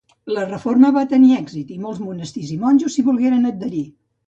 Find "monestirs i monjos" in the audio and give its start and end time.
2.07-2.97